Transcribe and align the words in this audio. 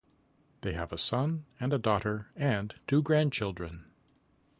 They 0.61 0.73
have 0.73 0.91
a 0.91 0.97
son 0.97 1.45
and 1.59 1.71
a 1.71 1.77
daughter 1.77 2.31
and 2.35 2.73
two 2.87 3.03
grandchildren. 3.03 3.85